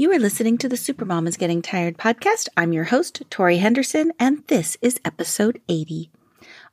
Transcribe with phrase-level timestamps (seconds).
[0.00, 2.46] You are listening to the Supermom is Getting Tired podcast.
[2.56, 6.08] I'm your host, Tori Henderson, and this is episode 80.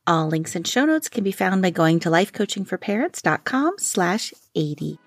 [0.06, 5.00] All links and show notes can be found by going to lifecoachingforparents.com slash 80.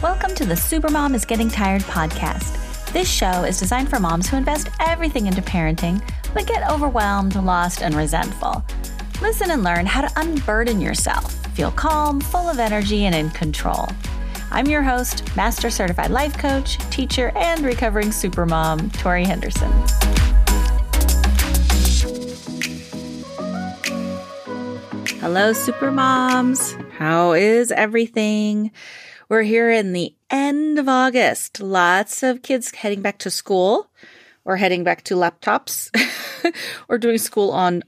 [0.00, 2.92] Welcome to the Supermom is Getting Tired podcast.
[2.92, 6.00] This show is designed for moms who invest everything into parenting,
[6.32, 8.64] but get overwhelmed, lost, and resentful.
[9.22, 13.86] Listen and learn how to unburden yourself Feel calm, full of energy, and in control.
[14.50, 19.70] I'm your host, Master Certified Life Coach, teacher, and recovering supermom, Tori Henderson.
[25.20, 26.90] Hello, supermoms.
[26.92, 28.70] How is everything?
[29.28, 31.60] We're here in the end of August.
[31.60, 33.90] Lots of kids heading back to school
[34.46, 35.90] or heading back to laptops
[36.88, 37.82] or doing school on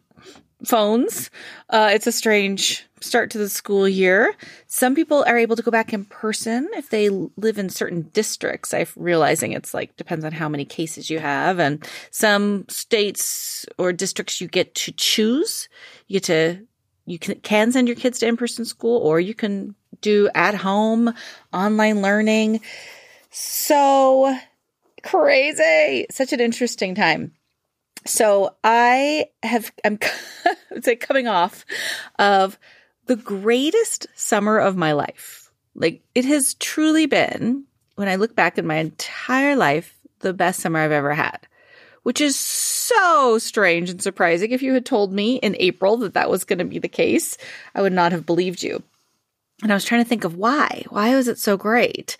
[0.64, 1.30] phones.
[1.70, 4.34] Uh, it's a strange start to the school year.
[4.66, 8.72] Some people are able to go back in person if they live in certain districts.
[8.72, 13.92] I'm realizing it's like depends on how many cases you have, and some states or
[13.92, 15.68] districts you get to choose.
[16.08, 16.66] You get to
[17.06, 20.54] you can, can send your kids to in person school, or you can do at
[20.54, 21.12] home
[21.52, 22.60] online learning.
[23.30, 24.36] So
[25.02, 26.06] crazy!
[26.10, 27.32] Such an interesting time.
[28.06, 29.98] So I have I'm
[30.82, 31.64] say coming off
[32.18, 32.58] of
[33.06, 35.50] the greatest summer of my life.
[35.74, 37.64] Like it has truly been
[37.96, 41.38] when I look back at my entire life the best summer I've ever had.
[42.02, 44.50] Which is so strange and surprising.
[44.50, 47.38] If you had told me in April that that was going to be the case,
[47.74, 48.82] I would not have believed you.
[49.62, 50.84] And I was trying to think of why.
[50.90, 52.18] Why was it so great?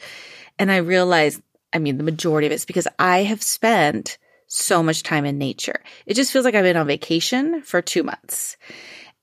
[0.59, 1.43] And I realized,
[1.75, 4.17] I mean, the majority of it's because I have spent
[4.55, 5.83] so much time in nature.
[6.07, 8.57] It just feels like I've been on vacation for two months.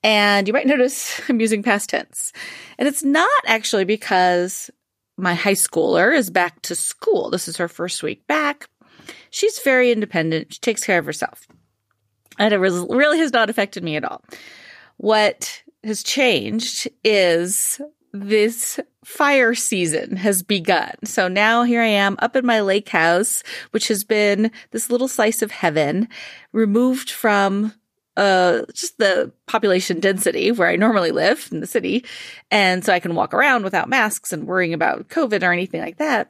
[0.04, 2.34] And you might notice I'm using past tense.
[2.78, 4.70] And it's not actually because
[5.18, 7.30] my high schooler is back to school.
[7.30, 8.68] This is her first week back.
[9.30, 10.54] She's very independent.
[10.54, 11.48] She takes care of herself.
[12.39, 14.23] And it really has not affected me at all.
[14.98, 17.82] What has changed is
[18.14, 20.94] this fire season has begun.
[21.04, 25.08] So now here I am up in my lake house, which has been this little
[25.08, 26.08] slice of heaven
[26.52, 27.73] removed from
[28.17, 32.06] uh, just the population density where I normally live in the city.
[32.52, 35.98] And so I can walk around without masks and worrying about COVID or anything like
[35.98, 36.30] that.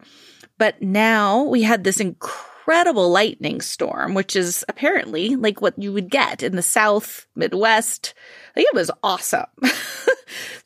[0.58, 6.10] But now we had this incredible lightning storm, which is apparently like what you would
[6.10, 8.14] get in the South, Midwest.
[8.56, 9.46] Like it was awesome.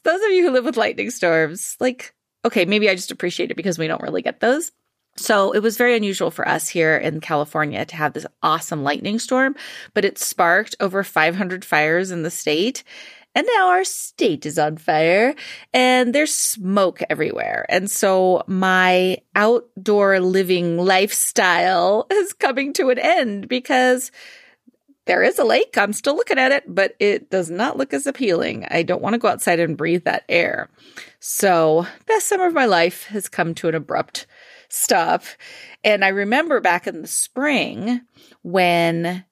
[0.03, 2.13] those of you who live with lightning storms, like,
[2.43, 4.71] okay, maybe I just appreciate it because we don't really get those.
[5.17, 9.17] So it was very unusual for us here in California to have this awesome lightning
[9.17, 9.55] storm,
[9.93, 12.83] but it sparked over 500 fires in the state.
[13.35, 15.35] And now our state is on fire
[15.73, 17.65] and there's smoke everywhere.
[17.67, 24.11] And so my outdoor living lifestyle is coming to an end because
[25.05, 25.77] there is a lake.
[25.77, 28.65] I'm still looking at it, but it does not look as appealing.
[28.71, 30.69] I don't want to go outside and breathe that air.
[31.19, 34.25] So, best summer of my life has come to an abrupt
[34.69, 35.23] stop.
[35.83, 38.01] And I remember back in the spring
[38.41, 39.25] when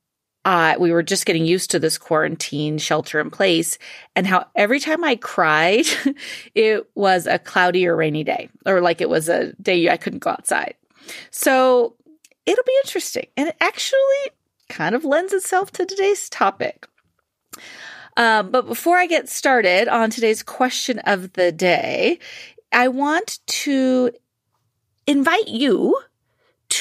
[0.45, 3.77] uh, we were just getting used to this quarantine shelter in place
[4.15, 5.85] and how every time I cried,
[6.55, 10.19] it was a cloudy or rainy day, or like it was a day I couldn't
[10.19, 10.75] go outside.
[11.31, 11.95] So
[12.45, 13.27] it'll be interesting.
[13.37, 13.99] And it actually
[14.69, 16.87] kind of lends itself to today's topic.
[18.17, 22.19] Um, but before I get started on today's question of the day,
[22.71, 24.11] I want to
[25.07, 25.97] invite you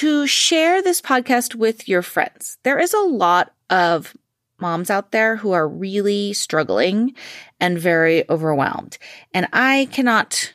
[0.03, 2.59] to share this podcast with your friends.
[2.65, 4.17] There is a lot of
[4.59, 7.15] moms out there who are really struggling
[7.61, 8.99] and very overwhelmed.
[9.33, 10.55] And I cannot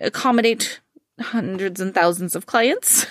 [0.00, 0.80] accommodate
[1.20, 3.06] hundreds and thousands of clients.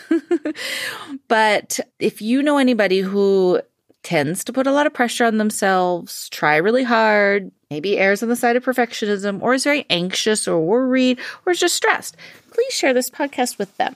[1.27, 3.61] but if you know anybody who
[4.05, 8.29] tends to put a lot of pressure on themselves, try really hard, maybe errs on
[8.29, 12.15] the side of perfectionism, or is very anxious or worried or is just stressed,
[12.51, 13.95] please share this podcast with them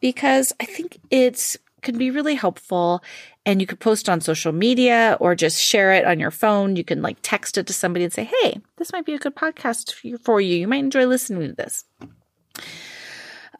[0.00, 3.02] because I think it's can be really helpful
[3.46, 6.76] and you could post on social media or just share it on your phone.
[6.76, 9.34] You can like text it to somebody and say, "Hey, this might be a good
[9.34, 10.56] podcast for you.
[10.56, 11.84] You might enjoy listening to this."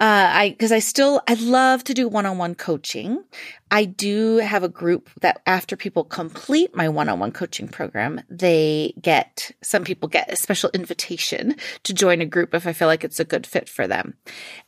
[0.01, 3.23] Uh, I, cause I still, I love to do one-on-one coaching.
[3.71, 9.51] I do have a group that after people complete my one-on-one coaching program, they get,
[9.63, 13.21] some people get a special invitation to join a group if I feel like it's
[13.21, 14.15] a good fit for them.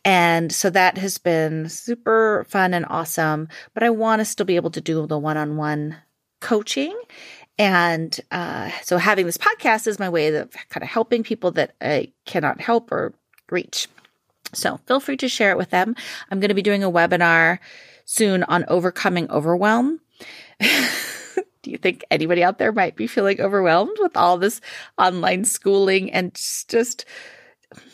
[0.05, 4.57] And so that has been super fun and awesome, but I want to still be
[4.57, 5.97] able to do the one-on-one
[6.43, 6.95] coaching.
[7.59, 11.75] And uh, so having this podcast is my way of kind of helping people that
[11.81, 13.15] I cannot help or
[13.51, 13.89] reach.
[14.53, 15.95] So feel free to share it with them.
[16.31, 17.59] I'm going to be doing a webinar
[18.05, 20.01] soon on overcoming overwhelm.
[20.61, 24.61] Do you think anybody out there might be feeling overwhelmed with all this
[24.99, 27.05] online schooling and just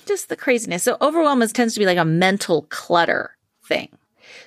[0.07, 0.83] just the craziness?
[0.83, 3.91] So overwhelm is, tends to be like a mental clutter thing.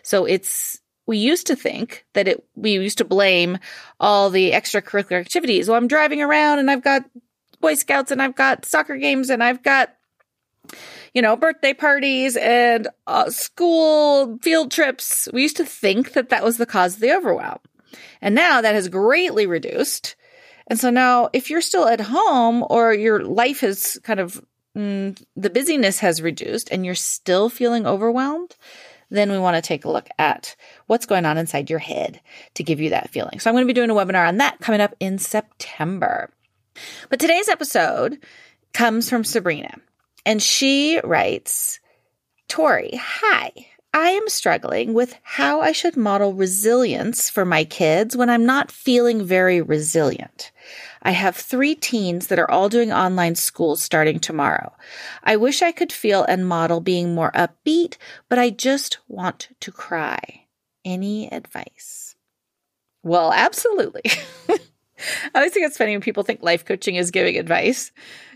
[0.02, 3.60] So it's we used to think that it we used to blame
[4.00, 5.68] all the extracurricular activities.
[5.68, 7.04] Well, I'm driving around and I've got
[7.60, 9.96] Boy Scouts and I've got soccer games and I've got
[11.14, 15.28] you know, birthday parties and uh, school field trips.
[15.34, 17.60] We used to think that that was the cause of the overwhelm.
[18.22, 20.16] And now that has greatly reduced.
[20.68, 24.44] And so now if you're still at home or your life has kind of,
[24.78, 28.56] mm, the busyness has reduced and you're still feeling overwhelmed,
[29.10, 30.56] then we want to take a look at
[30.88, 32.22] what's going on inside your head
[32.54, 33.40] to give you that feeling.
[33.40, 36.32] So I'm going to be doing a webinar on that coming up in September.
[37.10, 38.24] But today's episode
[38.74, 39.76] comes from Sabrina
[40.26, 41.80] and she writes,
[42.48, 43.52] Tori, hi.
[43.94, 48.72] I am struggling with how I should model resilience for my kids when I'm not
[48.72, 50.52] feeling very resilient.
[51.02, 54.74] I have three teens that are all doing online school starting tomorrow.
[55.24, 57.98] I wish I could feel and model being more upbeat,
[58.30, 60.46] but I just want to cry.
[60.86, 62.16] Any advice?
[63.04, 64.04] Well, absolutely.
[64.50, 64.60] I
[65.36, 67.92] always think it's funny when people think life coaching is giving advice.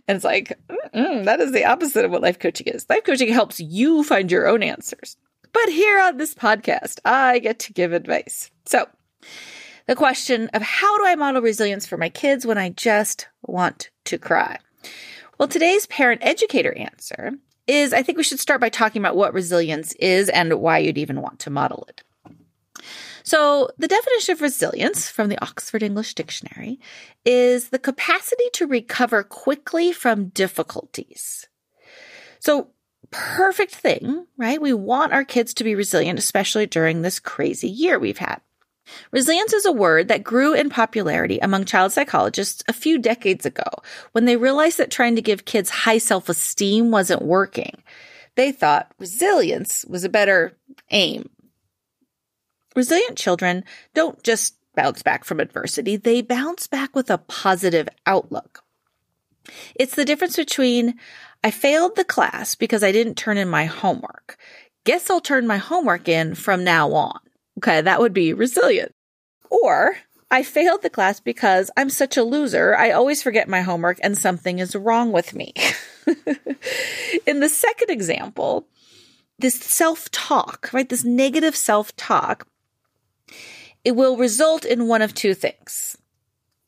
[0.08, 0.58] And it's like,
[0.94, 2.86] that is the opposite of what life coaching is.
[2.90, 5.18] Life coaching helps you find your own answers.
[5.52, 8.52] But here on this podcast, I get to give advice.
[8.66, 8.88] So,
[9.88, 13.90] the question of how do I model resilience for my kids when I just want
[14.06, 14.60] to cry?
[15.38, 17.32] Well, today's parent educator answer
[17.68, 20.98] is I think we should start by talking about what resilience is and why you'd
[20.98, 22.04] even want to model it.
[23.26, 26.80] So, the definition of resilience from the Oxford English Dictionary
[27.26, 31.48] is the capacity to recover quickly from difficulties.
[32.40, 32.70] So,
[33.10, 34.62] perfect thing, right?
[34.62, 38.42] We want our kids to be resilient, especially during this crazy year we've had.
[39.12, 43.64] Resilience is a word that grew in popularity among child psychologists a few decades ago
[44.12, 47.82] when they realized that trying to give kids high self esteem wasn't working.
[48.36, 50.56] They thought resilience was a better
[50.92, 51.30] aim.
[52.76, 53.64] Resilient children
[53.94, 58.64] don't just bounce back from adversity, they bounce back with a positive outlook.
[59.76, 60.96] It's the difference between
[61.44, 64.38] I failed the class because I didn't turn in my homework.
[64.84, 67.20] Guess I'll turn my homework in from now on.
[67.60, 68.92] Okay, that would be resilient.
[69.50, 69.98] Or
[70.30, 72.76] I failed the class because I'm such a loser.
[72.76, 75.54] I always forget my homework and something is wrong with me.
[77.26, 78.68] in the second example,
[79.40, 80.90] this self talk, right?
[80.90, 82.48] This negative self talk,
[83.84, 85.98] it will result in one of two things.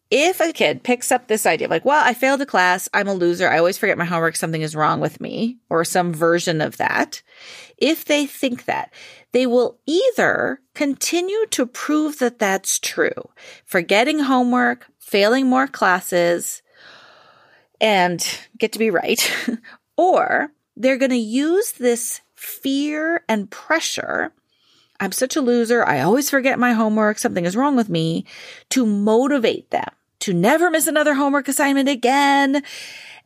[0.10, 3.14] If a kid picks up this idea, like, well, I failed a class, I'm a
[3.14, 6.78] loser, I always forget my homework, something is wrong with me, or some version of
[6.78, 7.22] that,
[7.78, 8.94] if they think that,
[9.34, 13.30] they will either continue to prove that that's true,
[13.66, 16.62] forgetting homework, failing more classes,
[17.82, 18.26] and
[18.58, 19.30] get to be right,
[19.98, 24.32] or they're going to use this fear and pressure
[25.00, 25.86] I'm such a loser.
[25.86, 27.20] I always forget my homework.
[27.20, 28.26] Something is wrong with me
[28.70, 29.90] to motivate them
[30.20, 32.64] to never miss another homework assignment again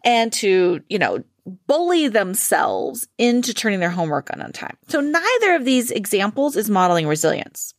[0.04, 1.24] and to, you know,
[1.68, 4.78] bully themselves into turning their homework on on time.
[4.88, 7.74] So neither of these examples is modeling resilience.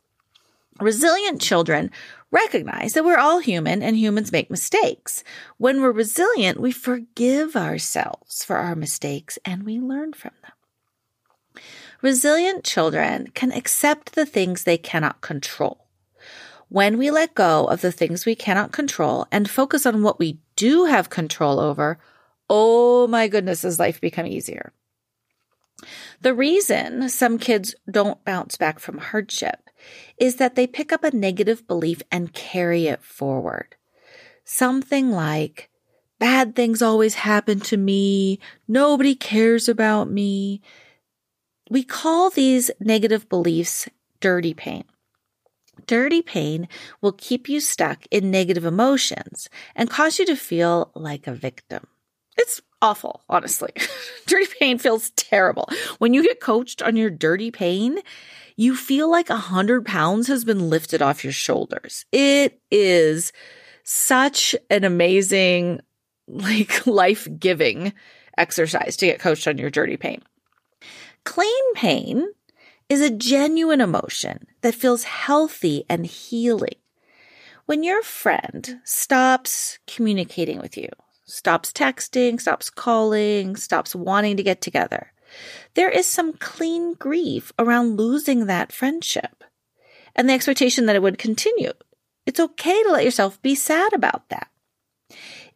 [0.79, 1.91] Resilient children
[2.31, 5.23] recognize that we're all human and humans make mistakes.
[5.57, 10.52] When we're resilient, we forgive ourselves for our mistakes and we learn from them.
[12.03, 15.87] Resilient children can accept the things they cannot control.
[16.67, 20.39] When we let go of the things we cannot control and focus on what we
[20.57, 21.97] do have control over,
[22.49, 24.73] oh my goodness, does life become easier.
[26.19, 29.69] The reason some kids don't bounce back from hardship
[30.17, 33.77] is that they pick up a negative belief and carry it forward.
[34.43, 35.69] Something like,
[36.19, 38.39] bad things always happen to me.
[38.67, 40.61] Nobody cares about me.
[41.69, 43.87] We call these negative beliefs
[44.19, 44.85] dirty pain.
[45.87, 46.67] Dirty pain
[47.01, 51.87] will keep you stuck in negative emotions and cause you to feel like a victim.
[52.37, 53.71] It's awful, honestly.
[54.27, 55.69] dirty pain feels terrible.
[55.99, 57.97] When you get coached on your dirty pain,
[58.55, 62.05] you feel like a hundred pounds has been lifted off your shoulders.
[62.11, 63.31] It is
[63.83, 65.81] such an amazing,
[66.27, 67.93] like life giving
[68.37, 70.21] exercise to get coached on your dirty pain.
[71.25, 72.27] Clean pain
[72.89, 76.75] is a genuine emotion that feels healthy and healing.
[77.65, 80.89] When your friend stops communicating with you,
[81.25, 85.13] stops texting, stops calling, stops wanting to get together,
[85.75, 89.43] there is some clean grief around losing that friendship
[90.15, 91.71] and the expectation that it would continue.
[92.25, 94.49] It's okay to let yourself be sad about that.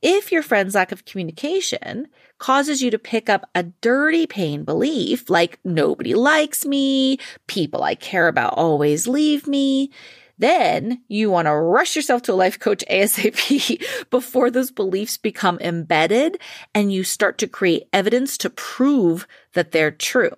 [0.01, 5.29] If your friend's lack of communication causes you to pick up a dirty pain belief
[5.29, 9.91] like nobody likes me, people I care about always leave me,
[10.37, 15.59] then you want to rush yourself to a life coach ASAP before those beliefs become
[15.59, 16.39] embedded
[16.73, 20.31] and you start to create evidence to prove that they're true.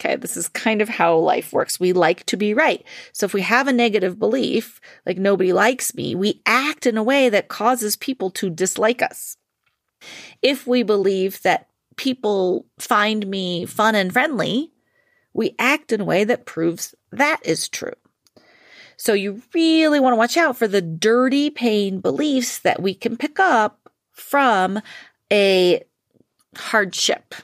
[0.00, 1.78] Okay, this is kind of how life works.
[1.78, 2.82] We like to be right.
[3.12, 7.02] So if we have a negative belief, like nobody likes me, we act in a
[7.02, 9.36] way that causes people to dislike us.
[10.42, 14.72] If we believe that people find me fun and friendly,
[15.32, 17.94] we act in a way that proves that is true.
[18.96, 23.16] So you really want to watch out for the dirty pain beliefs that we can
[23.16, 24.80] pick up from
[25.32, 25.82] a
[26.56, 27.34] hardship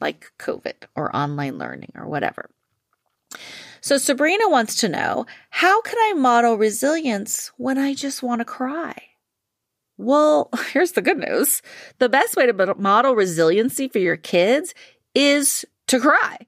[0.00, 2.50] like COVID or online learning or whatever.
[3.80, 8.44] So Sabrina wants to know, how can I model resilience when I just want to
[8.44, 9.09] cry?
[10.00, 11.60] Well, here's the good news.
[11.98, 14.74] The best way to model resiliency for your kids
[15.14, 16.38] is to cry.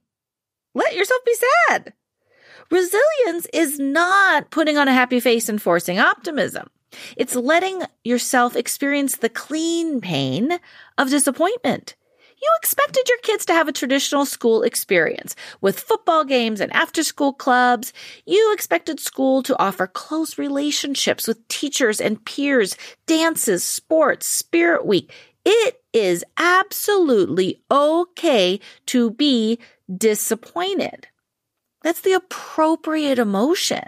[0.75, 1.37] Let yourself be
[1.69, 1.93] sad.
[2.71, 6.71] Resilience is not putting on a happy face and forcing optimism.
[7.17, 10.59] It's letting yourself experience the clean pain
[10.97, 11.95] of disappointment.
[12.43, 17.05] You expected your kids to have a traditional school experience with football games and after
[17.05, 17.93] school clubs.
[18.27, 25.13] You expected school to offer close relationships with teachers and peers, dances, sports, spirit week.
[25.45, 29.61] It is absolutely okay to be
[29.97, 31.07] disappointed.
[31.83, 33.85] That's the appropriate emotion.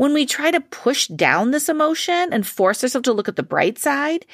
[0.00, 3.42] When we try to push down this emotion and force ourselves to look at the
[3.42, 4.24] bright side,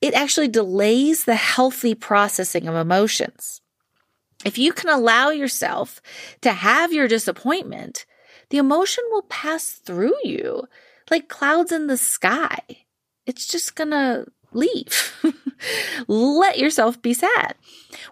[0.00, 3.60] it actually delays the healthy processing of emotions.
[4.44, 6.00] If you can allow yourself
[6.42, 8.06] to have your disappointment,
[8.50, 10.68] the emotion will pass through you
[11.10, 12.60] like clouds in the sky.
[13.26, 15.12] It's just gonna leave.
[16.06, 17.56] Let yourself be sad.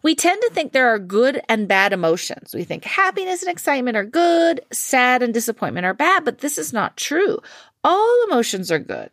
[0.05, 2.55] We tend to think there are good and bad emotions.
[2.55, 6.75] We think happiness and excitement are good, sad and disappointment are bad, but this is
[6.75, 7.39] not true.
[7.83, 9.09] All emotions are good.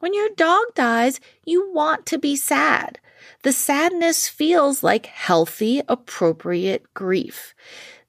[0.00, 2.98] When your dog dies, you want to be sad.
[3.42, 7.54] The sadness feels like healthy, appropriate grief.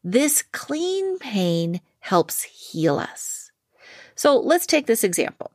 [0.03, 3.51] This clean pain helps heal us.
[4.15, 5.51] So let's take this example.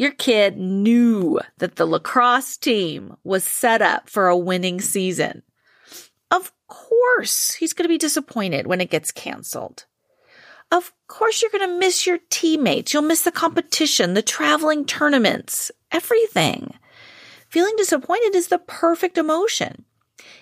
[0.00, 5.42] Your kid knew that the lacrosse team was set up for a winning season.
[6.30, 9.84] Of course, he's going to be disappointed when it gets canceled.
[10.72, 12.94] Of course, you're going to miss your teammates.
[12.94, 16.72] You'll miss the competition, the traveling tournaments, everything.
[17.50, 19.84] Feeling disappointed is the perfect emotion.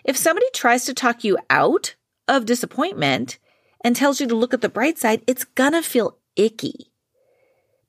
[0.04, 1.96] If somebody tries to talk you out
[2.28, 3.40] of disappointment
[3.82, 6.92] and tells you to look at the bright side, it's going to feel icky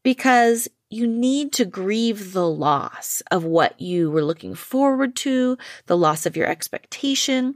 [0.02, 5.98] because you need to grieve the loss of what you were looking forward to, the
[5.98, 7.55] loss of your expectation.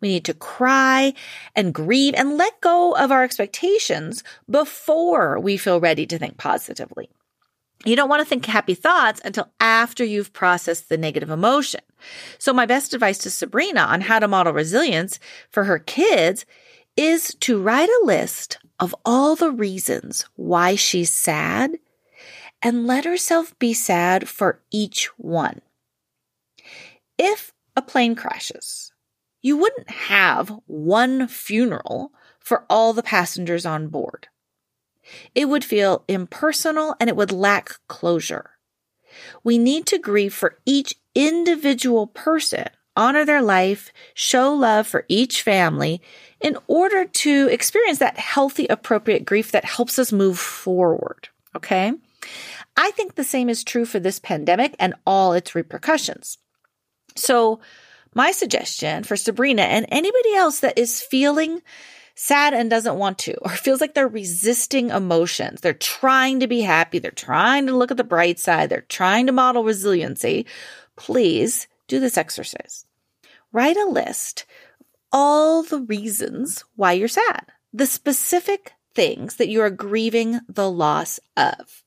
[0.00, 1.12] We need to cry
[1.54, 7.10] and grieve and let go of our expectations before we feel ready to think positively.
[7.84, 11.80] You don't want to think happy thoughts until after you've processed the negative emotion.
[12.38, 15.18] So my best advice to Sabrina on how to model resilience
[15.50, 16.44] for her kids
[16.96, 21.78] is to write a list of all the reasons why she's sad
[22.62, 25.60] and let herself be sad for each one.
[27.18, 28.92] If a plane crashes,
[29.42, 34.28] you wouldn't have one funeral for all the passengers on board.
[35.34, 38.50] It would feel impersonal and it would lack closure.
[39.42, 45.42] We need to grieve for each individual person, honor their life, show love for each
[45.42, 46.00] family
[46.40, 51.28] in order to experience that healthy, appropriate grief that helps us move forward.
[51.56, 51.92] Okay.
[52.76, 56.38] I think the same is true for this pandemic and all its repercussions.
[57.16, 57.60] So,
[58.14, 61.62] my suggestion for Sabrina and anybody else that is feeling
[62.14, 66.60] sad and doesn't want to, or feels like they're resisting emotions, they're trying to be
[66.60, 70.44] happy, they're trying to look at the bright side, they're trying to model resiliency,
[70.96, 72.84] please do this exercise.
[73.52, 74.44] Write a list
[74.82, 80.70] of all the reasons why you're sad, the specific things that you are grieving the
[80.70, 81.82] loss of.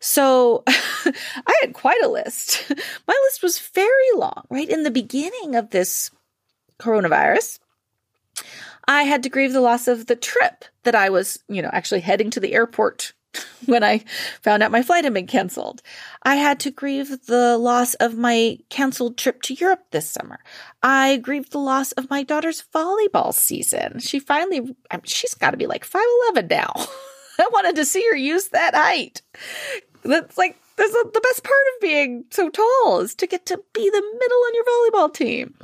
[0.00, 2.64] So I had quite a list.
[3.06, 4.68] My list was very long, right?
[4.68, 6.10] In the beginning of this
[6.80, 7.60] coronavirus,
[8.88, 12.00] I had to grieve the loss of the trip that I was, you know, actually
[12.00, 13.12] heading to the airport
[13.66, 14.04] when I
[14.42, 15.82] found out my flight had been canceled.
[16.22, 20.40] I had to grieve the loss of my canceled trip to Europe this summer.
[20.82, 24.00] I grieved the loss of my daughter's volleyball season.
[24.00, 26.72] She finally, she's got to be like 5'11 now.
[27.38, 29.22] I wanted to see her use that height.
[30.02, 33.90] That's like, that's the best part of being so tall is to get to be
[33.90, 35.54] the middle on your volleyball team.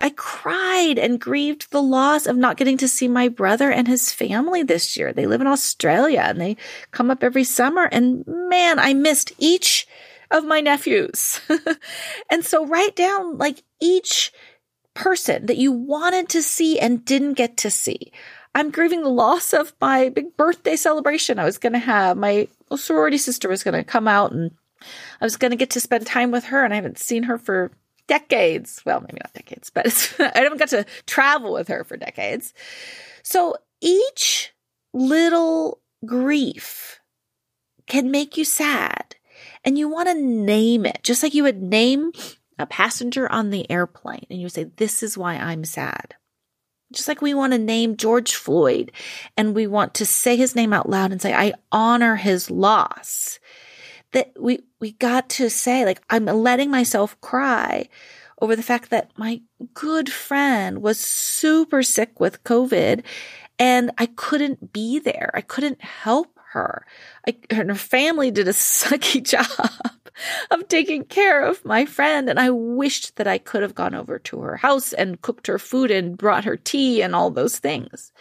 [0.00, 4.12] I cried and grieved the loss of not getting to see my brother and his
[4.12, 5.12] family this year.
[5.12, 6.56] They live in Australia and they
[6.92, 7.84] come up every summer.
[7.90, 9.88] And man, I missed each
[10.30, 11.40] of my nephews.
[12.30, 14.32] and so write down like each
[14.94, 18.12] person that you wanted to see and didn't get to see.
[18.54, 22.16] I'm grieving the loss of my big birthday celebration I was going to have.
[22.16, 24.52] My sorority sister was going to come out and
[25.20, 27.38] I was going to get to spend time with her and I haven't seen her
[27.38, 27.72] for
[28.06, 28.82] decades.
[28.84, 32.54] Well, maybe not decades, but I haven't got to travel with her for decades.
[33.22, 34.52] So each
[34.92, 37.00] little grief
[37.86, 39.16] can make you sad
[39.64, 42.12] and you want to name it just like you would name
[42.58, 46.14] a passenger on the airplane and you say, this is why I'm sad.
[46.92, 48.92] Just like we want to name George Floyd
[49.36, 53.38] and we want to say his name out loud and say, I honor his loss
[54.12, 57.88] that we, we got to say, like, I'm letting myself cry
[58.40, 59.42] over the fact that my
[59.74, 63.04] good friend was super sick with COVID
[63.58, 65.30] and I couldn't be there.
[65.34, 66.86] I couldn't help her.
[67.26, 69.90] I, her family did a sucky job
[70.50, 72.28] of taking care of my friend.
[72.28, 75.58] And I wished that I could have gone over to her house and cooked her
[75.58, 78.12] food and brought her tea and all those things.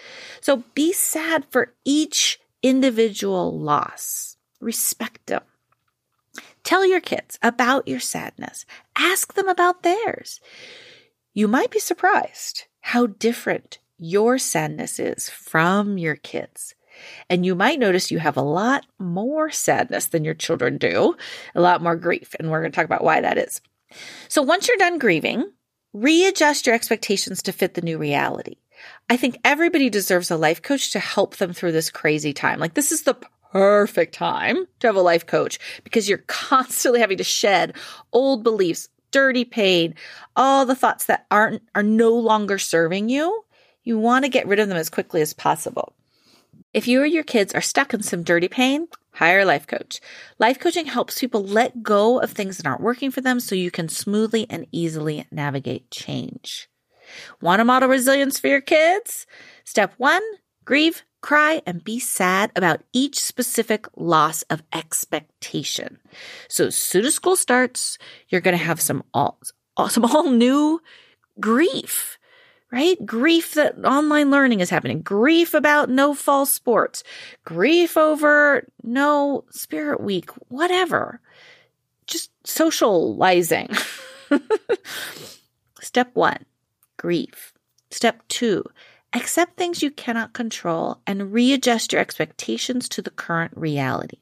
[0.42, 4.38] So be sad for each individual loss.
[4.60, 5.44] Respect them.
[6.64, 8.66] Tell your kids about your sadness.
[8.98, 10.42] Ask them about theirs.
[11.34, 16.76] You might be surprised how different your sadness is from your kids.
[17.30, 21.16] And you might notice you have a lot more sadness than your children do,
[21.56, 22.36] a lot more grief.
[22.40, 23.62] And we're going to talk about why that is.
[24.28, 25.52] So once you're done grieving,
[25.94, 28.56] readjust your expectations to fit the new reality.
[29.10, 32.60] I think everybody deserves a life coach to help them through this crazy time.
[32.60, 33.18] Like this is the
[33.52, 37.76] perfect time to have a life coach because you're constantly having to shed
[38.14, 39.96] old beliefs, dirty pain,
[40.36, 43.44] all the thoughts that aren't are no longer serving you.
[43.84, 45.94] You want to get rid of them as quickly as possible.
[46.74, 50.00] If you or your kids are stuck in some dirty pain, hire a life coach.
[50.38, 53.72] Life coaching helps people let go of things that aren't working for them so you
[53.72, 56.70] can smoothly and easily navigate change.
[57.42, 59.26] Want to model resilience for your kids?
[59.64, 60.22] Step one,
[60.66, 66.00] grieve, cry, and be sad about each specific loss of expectation.
[66.50, 67.98] So as soon as school starts,
[68.30, 69.40] you're going to have some all,
[69.88, 70.82] some all new
[71.40, 72.17] grief,
[72.72, 73.04] right?
[73.06, 77.04] Grief that online learning is happening, grief about no fall sports,
[77.46, 81.22] grief over no spirit week, whatever.
[82.08, 83.70] Just socializing.
[85.82, 86.46] Step one,
[86.98, 87.54] grief.
[87.90, 88.64] Step two,
[89.14, 94.20] Accept things you cannot control and readjust your expectations to the current reality.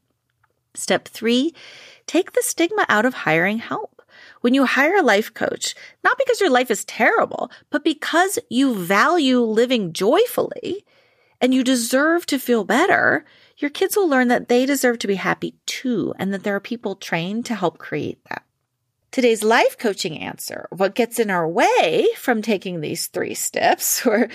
[0.75, 1.53] Step three,
[2.05, 3.94] take the stigma out of hiring help.
[4.45, 8.75] When you hire a life coach, not because your life is terrible, but because you
[8.75, 10.85] value living joyfully
[11.41, 13.25] and you deserve to feel better,
[13.57, 16.59] your kids will learn that they deserve to be happy too and that there are
[16.59, 18.43] people trained to help create that.
[19.09, 24.29] Today's life coaching answer, what gets in our way from taking these three steps or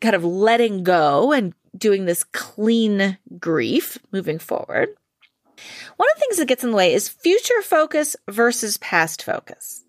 [0.00, 4.90] kind of letting go and doing this clean grief moving forward.
[5.96, 9.84] One of the things that gets in the way is future focus versus past focus.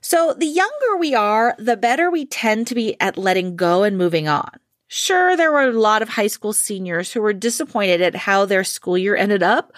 [0.00, 3.98] So the younger we are, the better we tend to be at letting go and
[3.98, 4.50] moving on.
[4.86, 8.64] Sure, there were a lot of high school seniors who were disappointed at how their
[8.64, 9.72] school year ended up,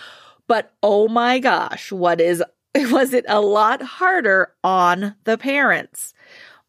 [0.47, 2.43] but oh my gosh, what is
[2.77, 6.15] was it a lot harder on the parents?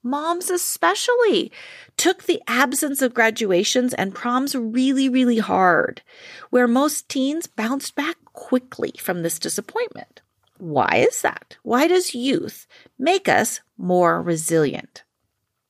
[0.03, 1.51] Moms especially
[1.95, 6.01] took the absence of graduations and proms really, really hard,
[6.49, 10.21] where most teens bounced back quickly from this disappointment.
[10.57, 11.57] Why is that?
[11.61, 12.65] Why does youth
[12.97, 15.03] make us more resilient?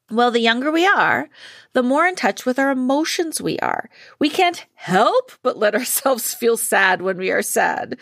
[0.09, 1.29] Well, the younger we are,
[1.73, 3.89] the more in touch with our emotions we are.
[4.19, 7.97] We can't help but let ourselves feel sad when we are sad.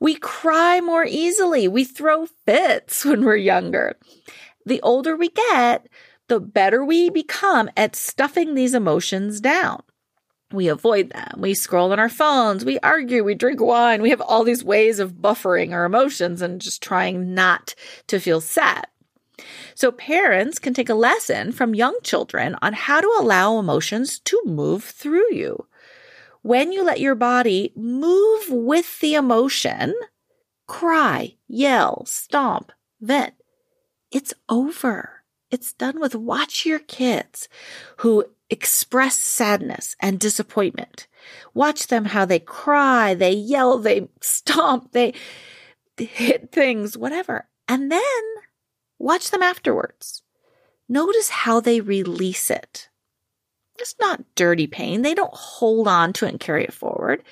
[0.00, 1.68] We cry more easily.
[1.68, 3.96] We throw fits when we're younger
[4.68, 5.88] the older we get,
[6.28, 9.82] the better we become at stuffing these emotions down.
[10.52, 11.34] We avoid them.
[11.36, 12.64] We scroll on our phones.
[12.64, 13.22] We argue.
[13.22, 14.00] We drink wine.
[14.00, 17.74] We have all these ways of buffering our emotions and just trying not
[18.06, 18.86] to feel sad.
[19.74, 24.40] So parents can take a lesson from young children on how to allow emotions to
[24.44, 25.66] move through you.
[26.42, 29.94] when you let your body move with the emotion,
[30.66, 33.34] cry, yell, stomp, vent,
[34.10, 35.24] it's over.
[35.50, 36.14] It's done with.
[36.14, 37.48] Watch your kids
[37.98, 41.06] who express sadness and disappointment.
[41.54, 45.14] Watch them how they cry, they yell, they stomp, they
[45.96, 47.48] hit things, whatever.
[47.66, 48.22] And then
[48.98, 50.22] watch them afterwards.
[50.88, 52.88] Notice how they release it.
[53.78, 55.02] It's not dirty pain.
[55.02, 57.22] They don't hold on to it and carry it forward.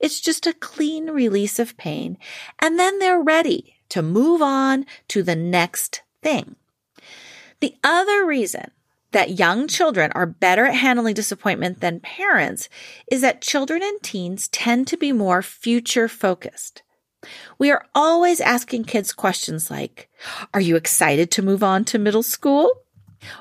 [0.00, 2.18] It's just a clean release of pain.
[2.58, 6.56] And then they're ready to move on to the next thing.
[7.60, 8.72] The other reason
[9.12, 12.68] that young children are better at handling disappointment than parents
[13.10, 16.82] is that children and teens tend to be more future focused.
[17.58, 20.08] We are always asking kids questions like,
[20.52, 22.70] are you excited to move on to middle school?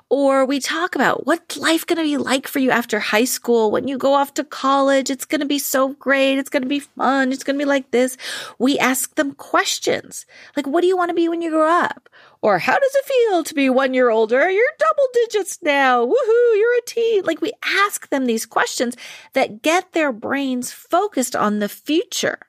[0.10, 3.72] Or we talk about what's life going to be like for you after high school
[3.72, 5.10] when you go off to college.
[5.10, 6.38] It's going to be so great.
[6.38, 7.32] It's going to be fun.
[7.32, 8.18] It's going to be like this.
[8.60, 12.10] We ask them questions like, what do you want to be when you grow up?
[12.42, 14.50] Or how does it feel to be one year older?
[14.50, 16.06] You're double digits now.
[16.06, 17.24] Woohoo, you're a teen.
[17.24, 18.98] Like we ask them these questions
[19.34, 22.40] that get their brains focused on the future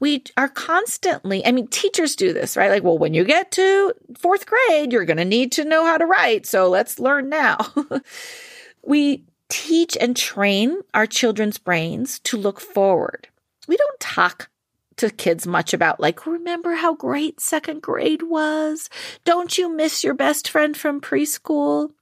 [0.00, 2.70] we are constantly, I mean, teachers do this, right?
[2.70, 5.98] Like, well, when you get to fourth grade, you're going to need to know how
[5.98, 6.46] to write.
[6.46, 7.58] So let's learn now.
[8.82, 13.28] we teach and train our children's brains to look forward.
[13.66, 14.48] We don't talk
[14.96, 18.90] to kids much about like, remember how great second grade was?
[19.24, 21.92] Don't you miss your best friend from preschool?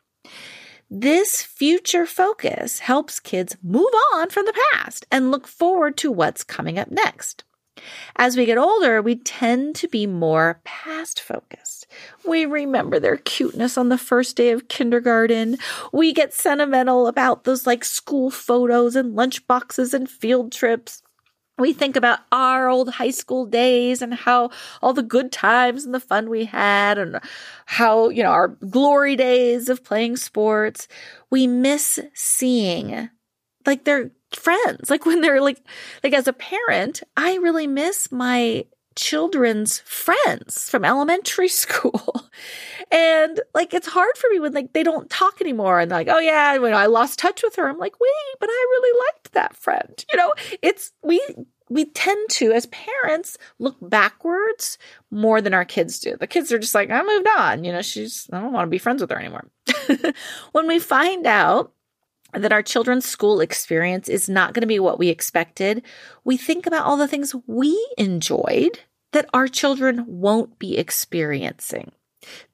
[0.89, 6.45] This future focus helps kids move on from the past and look forward to what's
[6.45, 7.45] coming up next.
[8.17, 11.87] As we get older, we tend to be more past focused.
[12.27, 15.59] We remember their cuteness on the first day of kindergarten.
[15.93, 21.03] We get sentimental about those like school photos and lunch boxes and field trips.
[21.59, 24.51] We think about our old high school days and how
[24.83, 27.19] all the good times and the fun we had and
[27.65, 30.87] how, you know, our glory days of playing sports.
[31.31, 33.09] We miss seeing
[33.65, 34.91] like their friends.
[34.91, 35.63] Like when they're like,
[36.05, 42.29] like as a parent, I really miss my children's friends from elementary school.
[42.91, 46.19] and like it's hard for me when like they don't talk anymore and like, oh
[46.19, 50.05] yeah, I lost touch with her, I'm like, wait, but I really liked that friend.
[50.13, 51.21] You know, it's we
[51.69, 54.79] we tend to, as parents, look backwards
[55.11, 56.17] more than our kids do.
[56.17, 57.65] The kids are just like, I moved on.
[57.65, 59.49] You know, she's, I don't want to be friends with her anymore.
[60.53, 61.73] when we find out
[62.37, 65.83] that our children's school experience is not going to be what we expected,
[66.25, 68.81] we think about all the things we enjoyed
[69.13, 71.93] that our children won't be experiencing.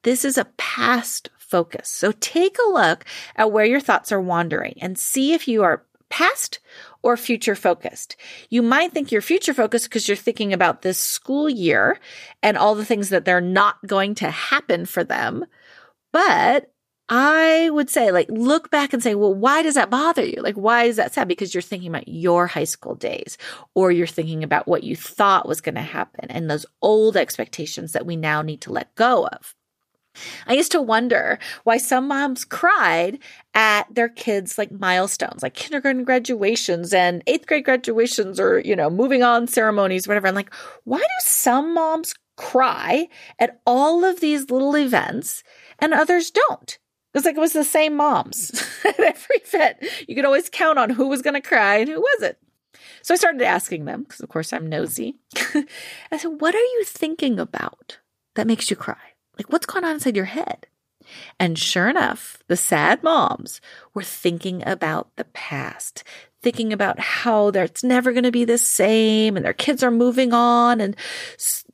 [0.03, 1.89] This is a past focus.
[1.89, 5.85] So take a look at where your thoughts are wandering and see if you are
[6.09, 6.59] past
[7.01, 8.15] or future focused.
[8.49, 11.99] You might think you're future focused because you're thinking about this school year
[12.41, 15.45] and all the things that they're not going to happen for them.
[16.11, 16.72] But
[17.15, 20.41] I would say, like, look back and say, well, why does that bother you?
[20.41, 21.27] Like, why is that sad?
[21.27, 23.37] Because you're thinking about your high school days,
[23.75, 27.91] or you're thinking about what you thought was going to happen and those old expectations
[27.91, 29.53] that we now need to let go of.
[30.47, 33.19] I used to wonder why some moms cried
[33.53, 38.89] at their kids' like milestones, like kindergarten graduations and eighth grade graduations, or, you know,
[38.89, 40.25] moving on ceremonies, whatever.
[40.25, 40.51] I'm like,
[40.83, 45.43] why do some moms cry at all of these little events
[45.77, 46.79] and others don't?
[47.13, 48.51] Was like it was the same moms
[48.85, 49.77] at every event.
[50.07, 52.37] You could always count on who was going to cry and who wasn't.
[53.01, 55.15] So I started asking them because, of course, I'm nosy.
[56.11, 57.99] I said, "What are you thinking about
[58.35, 58.95] that makes you cry?
[59.37, 60.67] Like, what's going on inside your head?"
[61.39, 63.61] And sure enough, the sad moms
[63.93, 66.03] were thinking about the past,
[66.41, 70.33] thinking about how it's never going to be the same and their kids are moving
[70.33, 70.95] on and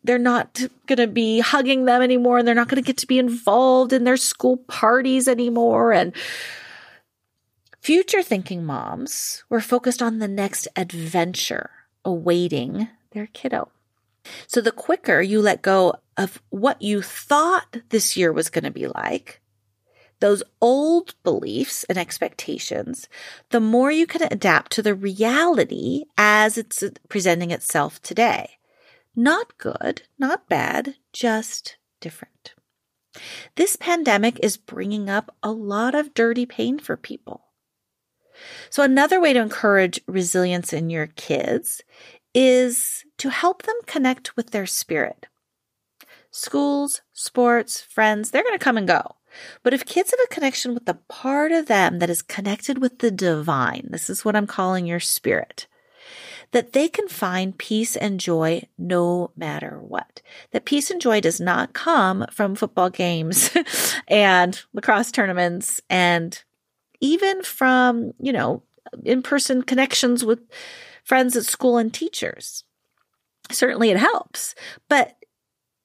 [0.04, 3.08] they're not going to be hugging them anymore and they're not going to get to
[3.08, 5.92] be involved in their school parties anymore.
[5.92, 6.14] And
[7.82, 11.70] future thinking moms were focused on the next adventure
[12.06, 13.70] awaiting their kiddo.
[14.48, 18.72] So the quicker you let go of what you thought this year was going to
[18.72, 19.42] be like,
[20.20, 23.08] those old beliefs and expectations,
[23.52, 28.59] the more you can adapt to the reality as it's presenting itself today.
[29.20, 32.54] Not good, not bad, just different.
[33.58, 37.42] This pandemic is bringing up a lot of dirty pain for people.
[38.70, 41.82] So, another way to encourage resilience in your kids
[42.34, 45.26] is to help them connect with their spirit.
[46.32, 49.18] Schools, sports, friends, they're going to come and go.
[49.64, 53.00] But if kids have a connection with the part of them that is connected with
[53.00, 55.68] the divine, this is what I'm calling your spirit,
[56.52, 60.22] that they can find peace and joy no matter what.
[60.52, 63.52] That peace and joy does not come from football games
[64.08, 66.42] and lacrosse tournaments and
[67.02, 68.64] even from, you know,
[69.04, 70.40] in person connections with
[71.04, 72.64] friends at school and teachers.
[73.52, 74.56] Certainly it helps,
[74.90, 75.18] but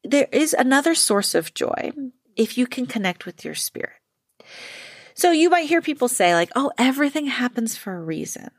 [0.03, 1.93] there is another source of joy
[2.37, 3.93] if you can connect with your spirit.
[5.15, 8.51] So you might hear people say, like, oh, everything happens for a reason.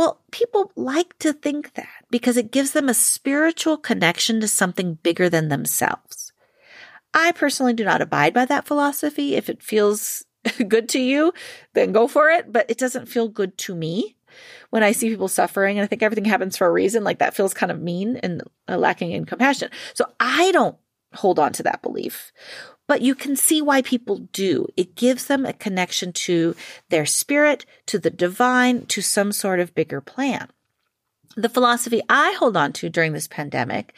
[0.00, 4.94] Well, people like to think that because it gives them a spiritual connection to something
[5.02, 6.32] bigger than themselves.
[7.12, 9.34] I personally do not abide by that philosophy.
[9.34, 10.24] If it feels
[10.68, 11.34] good to you,
[11.74, 14.16] then go for it, but it doesn't feel good to me.
[14.70, 17.34] When I see people suffering and I think everything happens for a reason, like that
[17.34, 19.70] feels kind of mean and lacking in compassion.
[19.92, 20.78] So I don't
[21.12, 22.32] hold on to that belief.
[22.90, 24.66] But you can see why people do.
[24.76, 26.56] It gives them a connection to
[26.88, 30.48] their spirit, to the divine, to some sort of bigger plan.
[31.36, 33.94] The philosophy I hold on to during this pandemic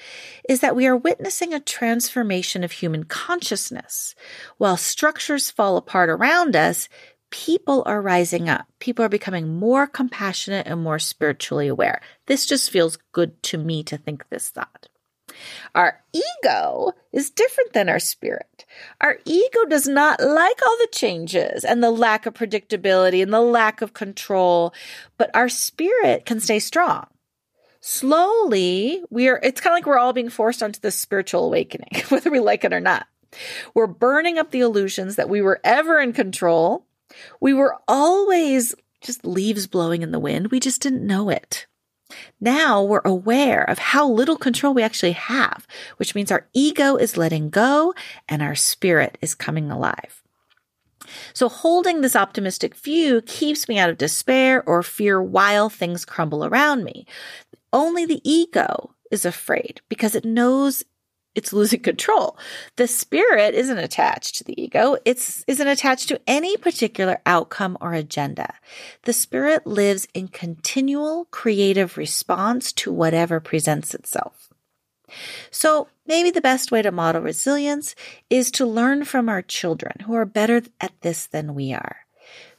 [0.46, 4.14] is that we are witnessing a transformation of human consciousness.
[4.58, 6.90] While structures fall apart around us,
[7.30, 8.66] people are rising up.
[8.78, 12.02] People are becoming more compassionate and more spiritually aware.
[12.26, 14.88] This just feels good to me to think this thought.
[15.74, 18.64] Our ego is different than our spirit.
[19.00, 23.40] Our ego does not like all the changes and the lack of predictability and the
[23.40, 24.72] lack of control,
[25.18, 27.06] but our spirit can stay strong.
[27.80, 32.02] Slowly, we are, it's kind of like we're all being forced onto this spiritual awakening,
[32.08, 33.06] whether we like it or not.
[33.74, 36.86] We're burning up the illusions that we were ever in control.
[37.40, 40.50] We were always just leaves blowing in the wind.
[40.50, 41.66] We just didn't know it.
[42.40, 47.16] Now we're aware of how little control we actually have, which means our ego is
[47.16, 47.94] letting go
[48.28, 50.22] and our spirit is coming alive.
[51.32, 56.44] So holding this optimistic view keeps me out of despair or fear while things crumble
[56.44, 57.06] around me.
[57.72, 60.84] Only the ego is afraid because it knows
[61.34, 62.36] it's losing control.
[62.76, 64.96] The spirit isn't attached to the ego.
[65.04, 68.54] It's isn't attached to any particular outcome or agenda.
[69.04, 74.50] The spirit lives in continual creative response to whatever presents itself.
[75.50, 77.94] So maybe the best way to model resilience
[78.30, 81.96] is to learn from our children who are better at this than we are.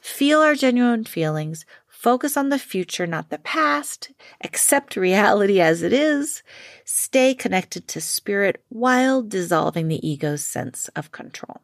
[0.00, 1.64] Feel our genuine feelings,
[2.04, 4.12] Focus on the future, not the past.
[4.42, 6.42] Accept reality as it is.
[6.84, 11.62] Stay connected to spirit while dissolving the ego's sense of control.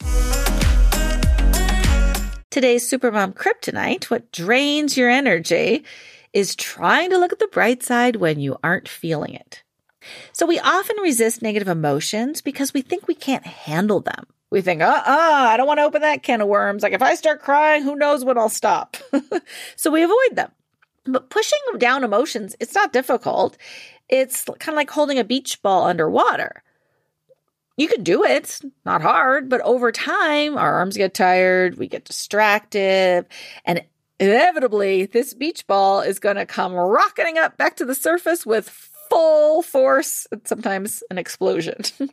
[2.48, 5.84] Today's Supermom Kryptonite, what drains your energy,
[6.32, 9.62] is trying to look at the bright side when you aren't feeling it.
[10.32, 14.82] So we often resist negative emotions because we think we can't handle them we think,
[14.82, 16.82] uh uh-uh, I don't want to open that can of worms.
[16.82, 18.96] Like if I start crying, who knows when I'll stop.
[19.76, 20.50] so we avoid them.
[21.04, 23.56] But pushing down emotions, it's not difficult.
[24.08, 26.62] It's kind of like holding a beach ball underwater.
[27.76, 32.04] You can do it, not hard, but over time, our arms get tired, we get
[32.04, 33.24] distracted,
[33.64, 33.82] and
[34.18, 38.68] inevitably, this beach ball is going to come rocketing up back to the surface with
[38.68, 41.76] full force, sometimes an explosion.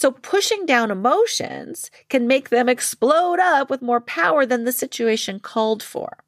[0.00, 5.40] So pushing down emotions can make them explode up with more power than the situation
[5.40, 6.24] called for.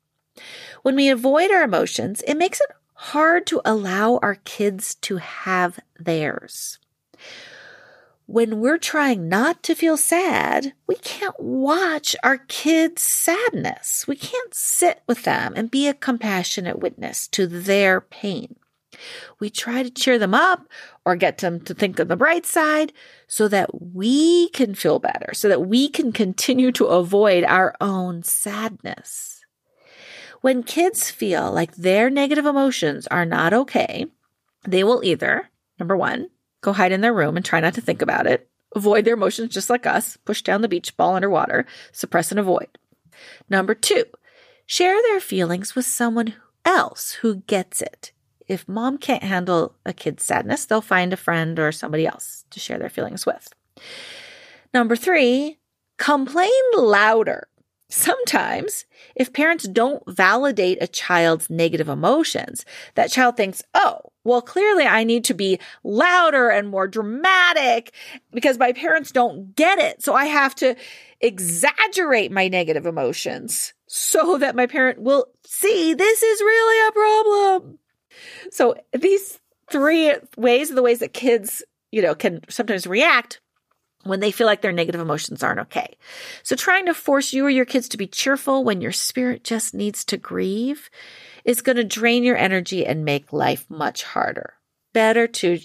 [0.83, 5.81] When we avoid our emotions, it makes it hard to allow our kids to have
[5.99, 6.81] theirs.
[8.27, 14.07] When we're trying not to feel sad, we can't watch our kids' sadness.
[14.07, 18.57] We can't sit with them and be a compassionate witness to their pain.
[19.41, 20.69] We try to cheer them up
[21.05, 22.93] or get them to think on the bright side
[23.27, 28.23] so that we can feel better, so that we can continue to avoid our own
[28.23, 29.45] sadness.
[30.41, 34.07] When kids feel like their negative emotions are not okay,
[34.67, 38.03] they will either, number one, go hide in their room and try not to think
[38.03, 42.31] about it, avoid their emotions just like us, push down the beach ball underwater, suppress
[42.31, 42.69] and avoid.
[43.49, 44.05] Number two,
[44.67, 46.35] share their feelings with someone
[46.65, 48.13] else who gets it
[48.53, 52.61] if mom can't handle a kid's sadness, they'll find a friend or somebody else to
[52.61, 53.53] share their feelings with.
[54.75, 55.59] Number three,
[55.99, 57.49] complain louder.
[57.89, 64.87] Sometimes, if parents don't validate a child's negative emotions, that child thinks, oh, well, clearly
[64.87, 67.93] I need to be louder and more dramatic
[68.33, 70.03] because my parents don't get it.
[70.03, 70.75] So I have to
[71.21, 77.79] exaggerate my negative emotions so that my parent will see this is really a problem.
[78.51, 83.41] So these three ways are the ways that kids, you know, can sometimes react
[84.05, 85.97] when they feel like their negative emotions aren't okay.
[86.43, 89.75] So trying to force you or your kids to be cheerful when your spirit just
[89.75, 90.91] needs to grieve
[91.45, 94.55] is going to drain your energy and make life much harder.
[94.93, 95.61] Better to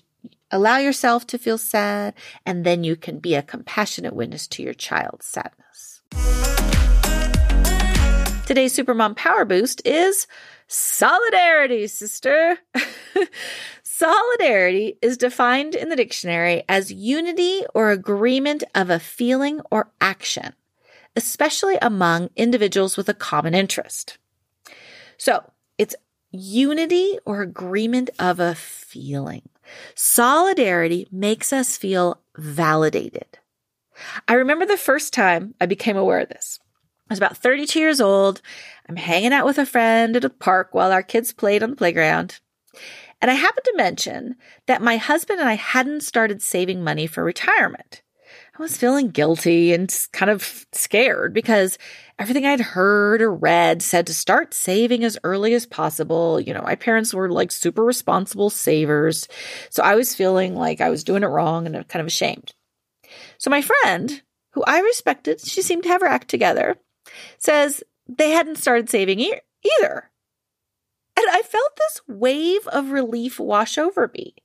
[0.52, 2.14] allow yourself to feel sad,
[2.46, 6.02] and then you can be a compassionate witness to your child's sadness.
[8.48, 10.26] Today's Supermom Power Boost is
[10.68, 12.58] solidarity, sister.
[13.84, 20.54] solidarity is defined in the dictionary as unity or agreement of a feeling or action,
[21.18, 24.18] especially among individuals with a common interest.
[25.18, 25.44] So
[25.78, 25.98] it's
[26.32, 29.50] unity or agreement of a feeling.
[29.94, 33.40] Solidarity makes us feel validated.
[34.26, 36.62] I remember the first time I became aware of this.
[37.10, 38.42] I was about 32 years old.
[38.90, 41.76] I'm hanging out with a friend at a park while our kids played on the
[41.76, 42.40] playground.
[43.22, 44.36] And I happened to mention
[44.68, 48.04] that my husband and I hadn't started saving money for retirement.
[48.58, 51.78] I was feeling guilty and kind of scared because
[52.20, 56.40] everything I'd heard or read said to start saving as early as possible.
[56.42, 59.28] You know, my parents were like super responsible savers.
[59.70, 62.54] So I was feeling like I was doing it wrong and kind of ashamed.
[63.38, 66.78] So my friend, who I respected, she seemed to have her act together
[67.38, 69.40] says they hadn't started saving e-
[69.80, 70.10] either.
[71.18, 74.36] And I felt this wave of relief wash over me.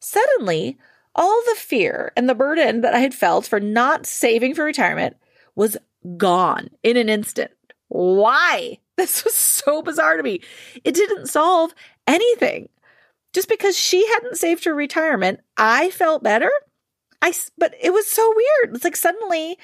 [0.00, 0.78] Suddenly,
[1.14, 5.16] all the fear and the burden that I had felt for not saving for retirement
[5.54, 5.78] was
[6.16, 7.52] gone in an instant.
[7.88, 8.78] Why?
[8.96, 10.40] This was so bizarre to me.
[10.84, 11.74] It didn't solve
[12.06, 12.68] anything.
[13.32, 16.48] Just because she hadn't saved her retirement, I felt better.
[17.20, 18.76] I but it was so weird.
[18.76, 19.58] It's like suddenly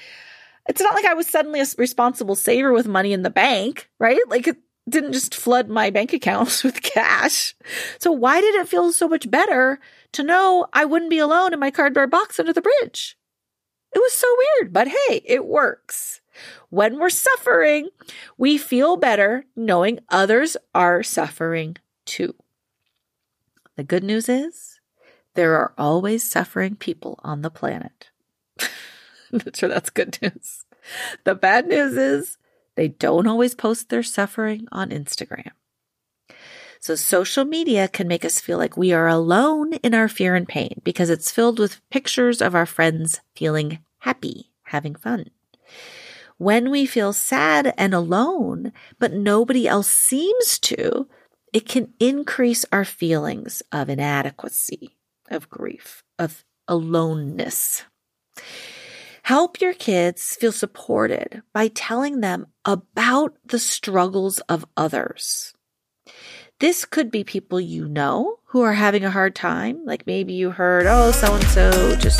[0.67, 4.19] it's not like I was suddenly a responsible saver with money in the bank, right?
[4.27, 4.57] Like it
[4.89, 7.55] didn't just flood my bank accounts with cash.
[7.99, 9.79] So why did it feel so much better
[10.13, 13.17] to know I wouldn't be alone in my cardboard box under the bridge?
[13.93, 14.27] It was so
[14.59, 16.21] weird, but hey, it works.
[16.69, 17.89] When we're suffering,
[18.37, 22.35] we feel better knowing others are suffering too.
[23.75, 24.79] The good news is
[25.33, 28.11] there are always suffering people on the planet.
[29.45, 30.65] Not sure that's good news.
[31.23, 32.37] The bad news is
[32.75, 35.51] they don't always post their suffering on Instagram.
[36.79, 40.47] So social media can make us feel like we are alone in our fear and
[40.47, 45.29] pain because it's filled with pictures of our friends feeling happy, having fun.
[46.39, 51.07] When we feel sad and alone, but nobody else seems to,
[51.53, 54.97] it can increase our feelings of inadequacy,
[55.29, 57.83] of grief, of aloneness.
[59.31, 65.53] Help your kids feel supported by telling them about the struggles of others.
[66.59, 69.85] This could be people you know who are having a hard time.
[69.85, 72.19] Like maybe you heard, oh, so and so just,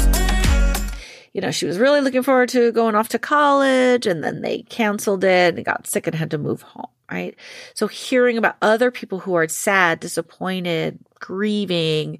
[1.33, 4.61] you know, she was really looking forward to going off to college and then they
[4.61, 7.35] canceled it and got sick and had to move home, right?
[7.73, 12.19] So hearing about other people who are sad, disappointed, grieving,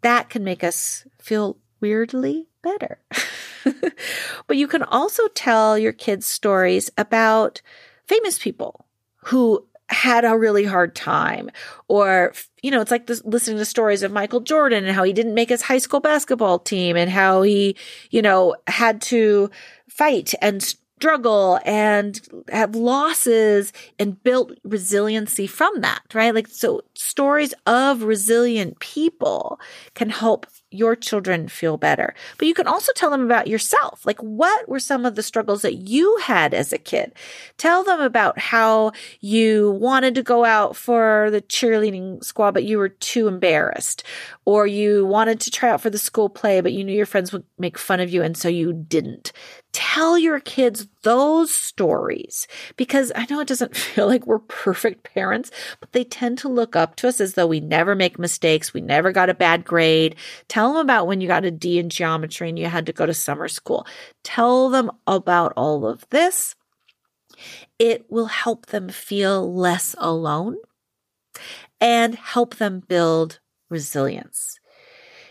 [0.00, 2.98] that can make us feel weirdly better.
[4.46, 7.62] but you can also tell your kids stories about
[8.06, 11.50] famous people who had a really hard time
[11.88, 15.12] or you know it's like this, listening to stories of Michael Jordan and how he
[15.12, 17.76] didn't make his high school basketball team and how he
[18.10, 19.50] you know had to
[19.88, 27.52] fight and struggle and have losses and built resiliency from that right like so stories
[27.66, 29.60] of resilient people
[29.94, 32.14] can help your children feel better.
[32.38, 34.04] But you can also tell them about yourself.
[34.04, 37.12] Like, what were some of the struggles that you had as a kid?
[37.56, 42.78] Tell them about how you wanted to go out for the cheerleading squad, but you
[42.78, 44.02] were too embarrassed.
[44.44, 47.32] Or you wanted to try out for the school play, but you knew your friends
[47.32, 49.32] would make fun of you, and so you didn't.
[49.74, 55.50] Tell your kids those stories because I know it doesn't feel like we're perfect parents,
[55.80, 58.72] but they tend to look up to us as though we never make mistakes.
[58.72, 60.14] We never got a bad grade.
[60.64, 63.04] Tell them about when you got a D in geometry and you had to go
[63.04, 63.86] to summer school.
[64.22, 66.54] Tell them about all of this.
[67.78, 70.56] It will help them feel less alone
[71.82, 74.58] and help them build resilience.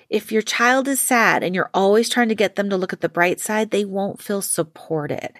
[0.08, 3.02] If your child is sad and you're always trying to get them to look at
[3.02, 5.32] the bright side, they won't feel supported.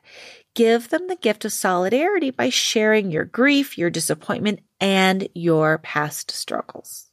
[0.56, 6.32] Give them the gift of solidarity by sharing your grief, your disappointment, and your past
[6.32, 7.12] struggles.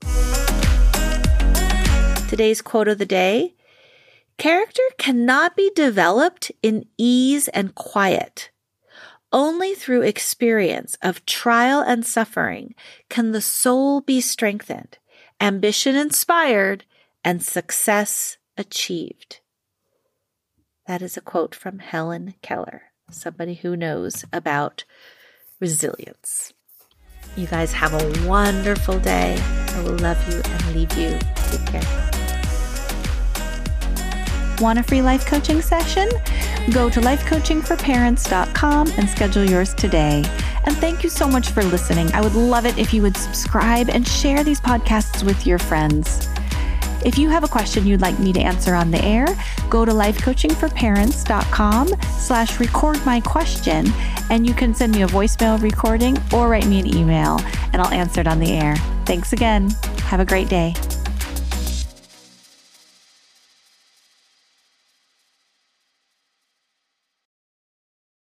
[2.30, 3.56] Today's quote of the day
[4.38, 8.52] Character cannot be developed in ease and quiet.
[9.32, 12.76] Only through experience of trial and suffering
[13.08, 14.98] can the soul be strengthened,
[15.40, 16.84] ambition inspired,
[17.24, 19.40] and success achieved.
[20.86, 24.84] That is a quote from Helen Keller, somebody who knows about
[25.58, 26.52] resilience.
[27.36, 29.36] You guys have a wonderful day.
[29.40, 31.18] I will love you and leave you.
[31.50, 32.19] Take care.
[34.60, 36.08] Want a free life coaching session?
[36.72, 40.22] Go to lifecoachingforparents.com and schedule yours today.
[40.66, 42.12] And thank you so much for listening.
[42.12, 46.28] I would love it if you would subscribe and share these podcasts with your friends.
[47.02, 49.26] If you have a question you'd like me to answer on the air,
[49.70, 51.88] go to lifecoachingforparents.com
[52.18, 53.86] slash record my question
[54.28, 57.40] and you can send me a voicemail recording or write me an email
[57.72, 58.76] and I'll answer it on the air.
[59.06, 59.70] Thanks again.
[60.02, 60.74] Have a great day.